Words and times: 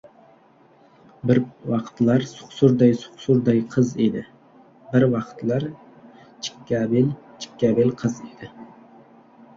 Bir 1.31 1.41
vaqtlar 1.71 2.25
suqsurday-suqsurday 2.31 3.61
qiz 3.75 3.91
edi! 4.07 4.25
Bir 4.95 5.05
vaqtlar 5.13 5.69
chikkabel-chikkabel 6.49 7.97
qiz 8.05 8.17
edi! 8.33 8.51